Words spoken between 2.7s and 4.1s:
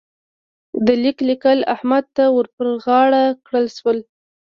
غاړه کړل شول.